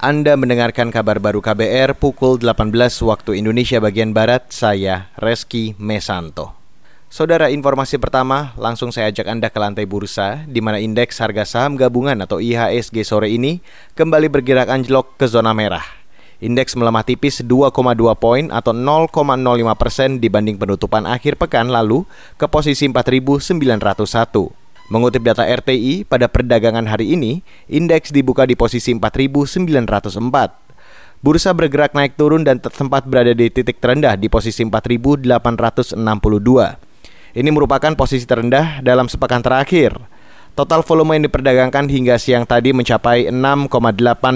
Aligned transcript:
Anda 0.00 0.32
mendengarkan 0.32 0.88
kabar 0.88 1.20
baru 1.20 1.44
KBR 1.44 1.92
pukul 1.92 2.40
18 2.40 2.72
waktu 3.04 3.36
Indonesia 3.36 3.84
bagian 3.84 4.16
Barat, 4.16 4.48
saya 4.48 5.12
Reski 5.20 5.76
Mesanto. 5.76 6.56
Saudara 7.12 7.52
informasi 7.52 8.00
pertama, 8.00 8.56
langsung 8.56 8.96
saya 8.96 9.12
ajak 9.12 9.28
Anda 9.28 9.52
ke 9.52 9.60
lantai 9.60 9.84
bursa, 9.84 10.48
di 10.48 10.64
mana 10.64 10.80
indeks 10.80 11.20
harga 11.20 11.44
saham 11.44 11.76
gabungan 11.76 12.16
atau 12.16 12.40
IHSG 12.40 13.04
sore 13.04 13.28
ini 13.28 13.60
kembali 13.92 14.32
bergerak 14.32 14.72
anjlok 14.72 15.20
ke 15.20 15.28
zona 15.28 15.52
merah. 15.52 15.84
Indeks 16.40 16.80
melemah 16.80 17.04
tipis 17.04 17.44
2,2 17.44 17.68
poin 18.16 18.48
atau 18.48 18.72
0,05 18.72 19.12
persen 19.76 20.16
dibanding 20.16 20.56
penutupan 20.56 21.04
akhir 21.04 21.36
pekan 21.36 21.68
lalu 21.68 22.08
ke 22.40 22.48
posisi 22.48 22.88
4.901. 22.88 24.59
Mengutip 24.90 25.22
data 25.22 25.46
RTI, 25.46 26.02
pada 26.02 26.26
perdagangan 26.26 26.82
hari 26.82 27.14
ini, 27.14 27.46
indeks 27.70 28.10
dibuka 28.10 28.42
di 28.42 28.58
posisi 28.58 28.90
4.904. 28.90 29.70
Bursa 31.22 31.54
bergerak 31.54 31.94
naik 31.94 32.18
turun 32.18 32.42
dan 32.42 32.58
sempat 32.58 33.06
berada 33.06 33.30
di 33.30 33.46
titik 33.54 33.78
terendah 33.78 34.18
di 34.18 34.26
posisi 34.26 34.66
4.862. 34.66 35.94
Ini 37.38 37.50
merupakan 37.54 37.94
posisi 37.94 38.26
terendah 38.26 38.82
dalam 38.82 39.06
sepekan 39.06 39.38
terakhir. 39.38 39.94
Total 40.58 40.82
volume 40.82 41.22
yang 41.22 41.30
diperdagangkan 41.30 41.86
hingga 41.86 42.18
siang 42.18 42.42
tadi 42.42 42.74
mencapai 42.74 43.30
6,8 43.30 43.70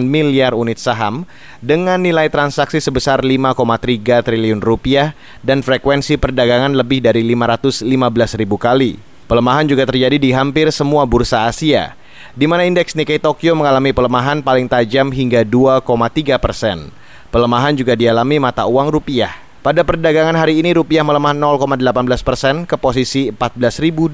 miliar 0.06 0.54
unit 0.54 0.78
saham 0.78 1.26
dengan 1.58 1.98
nilai 1.98 2.30
transaksi 2.30 2.78
sebesar 2.78 3.26
5,3 3.26 4.22
triliun 4.22 4.62
rupiah 4.62 5.18
dan 5.42 5.66
frekuensi 5.66 6.14
perdagangan 6.14 6.78
lebih 6.78 7.02
dari 7.02 7.26
515 7.26 8.38
ribu 8.38 8.54
kali. 8.54 9.13
Pelemahan 9.24 9.64
juga 9.64 9.88
terjadi 9.88 10.20
di 10.20 10.36
hampir 10.36 10.68
semua 10.68 11.08
bursa 11.08 11.48
Asia, 11.48 11.96
di 12.36 12.44
mana 12.44 12.68
indeks 12.68 12.92
Nikkei 12.92 13.16
Tokyo 13.16 13.56
mengalami 13.56 13.96
pelemahan 13.96 14.44
paling 14.44 14.68
tajam 14.68 15.08
hingga 15.08 15.40
2,3 15.48 16.36
persen. 16.36 16.92
Pelemahan 17.32 17.72
juga 17.72 17.96
dialami 17.96 18.36
mata 18.36 18.68
uang 18.68 18.92
rupiah. 18.92 19.32
Pada 19.64 19.80
perdagangan 19.80 20.36
hari 20.36 20.60
ini 20.60 20.76
rupiah 20.76 21.00
melemah 21.00 21.32
0,18 21.32 22.20
persen 22.20 22.54
ke 22.68 22.76
posisi 22.76 23.32
14.244 23.32 24.12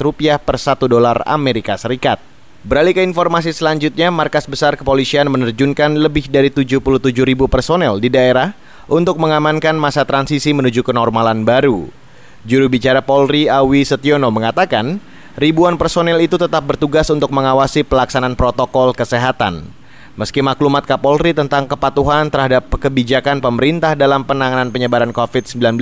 rupiah 0.00 0.40
per 0.40 0.56
satu 0.56 0.88
dolar 0.88 1.20
Amerika 1.28 1.76
Serikat. 1.76 2.24
Beralih 2.64 2.96
ke 2.96 3.04
informasi 3.04 3.52
selanjutnya, 3.52 4.08
markas 4.08 4.48
besar 4.48 4.80
kepolisian 4.80 5.28
menerjunkan 5.28 5.92
lebih 6.00 6.32
dari 6.32 6.48
77 6.48 6.80
ribu 7.20 7.52
personel 7.52 8.00
di 8.00 8.08
daerah 8.08 8.56
untuk 8.88 9.20
mengamankan 9.20 9.76
masa 9.76 10.08
transisi 10.08 10.56
menuju 10.56 10.88
kenormalan 10.88 11.44
baru. 11.44 11.99
Juru 12.40 12.72
bicara 12.72 13.04
Polri 13.04 13.52
Awi 13.52 13.84
Setiono 13.84 14.32
mengatakan, 14.32 14.96
ribuan 15.36 15.76
personel 15.76 16.16
itu 16.24 16.40
tetap 16.40 16.64
bertugas 16.64 17.12
untuk 17.12 17.28
mengawasi 17.36 17.84
pelaksanaan 17.84 18.32
protokol 18.32 18.96
kesehatan. 18.96 19.68
Meski 20.16 20.40
maklumat 20.40 20.88
Kapolri 20.88 21.36
tentang 21.36 21.68
kepatuhan 21.68 22.32
terhadap 22.32 22.72
kebijakan 22.72 23.44
pemerintah 23.44 23.92
dalam 23.92 24.24
penanganan 24.24 24.72
penyebaran 24.72 25.12
COVID-19, 25.12 25.76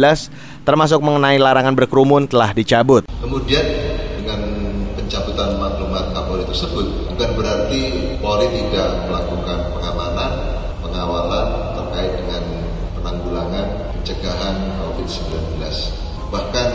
termasuk 0.67 0.99
mengenai 0.99 1.39
larangan 1.39 1.79
berkerumun 1.79 2.27
telah 2.27 2.51
dicabut. 2.51 3.07
Kemudian 3.07 3.63
dengan 4.19 4.43
pencabutan 4.99 5.63
maklumat 5.63 6.11
Kapolri 6.11 6.43
tersebut, 6.43 7.15
bukan 7.15 7.31
berarti 7.39 7.81
Polri 8.19 8.51
tidak 8.51 9.07
melakukan 9.07 9.79
pengamanan, 9.79 10.31
pengawalan 10.83 11.47
terkait 11.79 12.19
dengan 12.19 12.43
penanggulangan 12.99 13.95
pencegahan 13.95 14.55
COVID-19. 14.83 16.08
Bahkan 16.29 16.69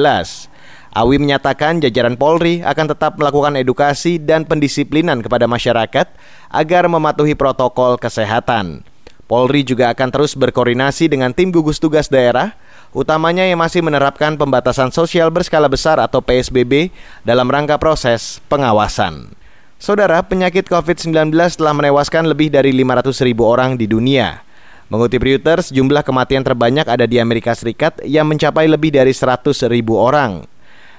Awi 0.89 1.22
menyatakan 1.22 1.77
jajaran 1.77 2.17
Polri 2.17 2.66
akan 2.66 2.97
tetap 2.97 3.22
melakukan 3.22 3.53
edukasi 3.53 4.17
dan 4.17 4.41
pendisiplinan 4.41 5.22
kepada 5.22 5.45
masyarakat 5.45 6.09
agar 6.50 6.83
mematuhi 6.89 7.38
protokol 7.38 8.01
kesehatan. 8.01 8.81
Polri 9.29 9.61
juga 9.61 9.94
akan 9.94 10.09
terus 10.09 10.33
berkoordinasi 10.33 11.05
dengan 11.05 11.29
tim 11.29 11.53
gugus 11.53 11.77
tugas 11.77 12.09
daerah, 12.09 12.57
utamanya 12.97 13.45
yang 13.45 13.61
masih 13.61 13.85
menerapkan 13.85 14.33
pembatasan 14.33 14.89
sosial 14.89 15.29
berskala 15.29 15.69
besar 15.69 16.01
atau 16.01 16.17
PSBB 16.17 16.89
dalam 17.21 17.45
rangka 17.45 17.77
proses 17.77 18.41
pengawasan. 18.50 19.29
Saudara, 19.77 20.25
penyakit 20.25 20.66
COVID-19 20.66 21.29
telah 21.31 21.73
menewaskan 21.77 22.25
lebih 22.25 22.50
dari 22.50 22.73
500 22.73 23.21
ribu 23.21 23.45
orang 23.45 23.77
di 23.77 23.85
dunia. 23.85 24.41
Mengutip 24.89 25.22
Reuters, 25.22 25.69
jumlah 25.69 26.01
kematian 26.01 26.41
terbanyak 26.41 26.89
ada 26.89 27.05
di 27.05 27.22
Amerika 27.22 27.53
Serikat 27.53 28.01
yang 28.01 28.25
mencapai 28.25 28.66
lebih 28.66 28.89
dari 28.89 29.13
100 29.13 29.53
ribu 29.69 29.94
orang. 29.94 30.50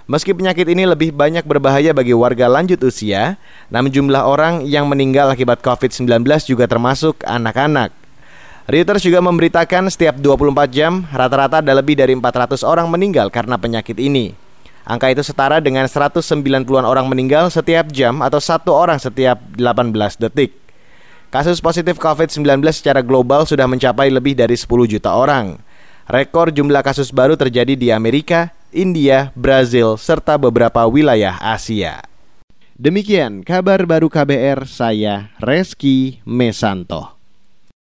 Meski 0.06 0.30
penyakit 0.30 0.70
ini 0.70 0.86
lebih 0.86 1.10
banyak 1.10 1.42
berbahaya 1.42 1.90
bagi 1.90 2.14
warga 2.14 2.46
lanjut 2.46 2.78
usia, 2.86 3.34
namun 3.66 3.90
jumlah 3.90 4.22
orang 4.22 4.62
yang 4.62 4.86
meninggal 4.86 5.34
akibat 5.34 5.58
COVID-19 5.66 6.06
juga 6.46 6.70
termasuk 6.70 7.18
anak-anak. 7.26 7.90
Reuters 8.70 9.02
juga 9.02 9.18
memberitakan 9.26 9.90
setiap 9.90 10.22
24 10.22 10.70
jam, 10.70 11.02
rata-rata 11.10 11.58
ada 11.58 11.74
lebih 11.74 11.98
dari 11.98 12.14
400 12.14 12.62
orang 12.62 12.86
meninggal 12.86 13.26
karena 13.26 13.58
penyakit 13.58 13.98
ini. 13.98 14.38
Angka 14.86 15.10
itu 15.10 15.26
setara 15.26 15.58
dengan 15.58 15.90
190-an 15.90 16.86
orang 16.86 17.10
meninggal 17.10 17.50
setiap 17.50 17.90
jam 17.90 18.22
atau 18.22 18.38
satu 18.38 18.70
orang 18.70 19.02
setiap 19.02 19.42
18 19.58 19.90
detik. 20.22 20.69
Kasus 21.30 21.62
positif 21.62 21.94
COVID-19 22.02 22.58
secara 22.74 23.06
global 23.06 23.46
sudah 23.46 23.70
mencapai 23.70 24.10
lebih 24.10 24.34
dari 24.34 24.58
10 24.58 24.66
juta 24.90 25.14
orang. 25.14 25.62
Rekor 26.10 26.50
jumlah 26.50 26.82
kasus 26.82 27.14
baru 27.14 27.38
terjadi 27.38 27.78
di 27.78 27.94
Amerika, 27.94 28.50
India, 28.74 29.30
Brazil, 29.38 29.94
serta 29.94 30.34
beberapa 30.34 30.82
wilayah 30.90 31.38
Asia. 31.38 32.02
Demikian 32.74 33.46
kabar 33.46 33.86
baru 33.86 34.10
KBR, 34.10 34.66
saya 34.66 35.30
Reski 35.38 36.18
Mesanto. 36.26 37.19